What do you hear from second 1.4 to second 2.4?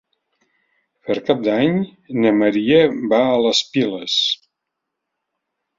d'Any na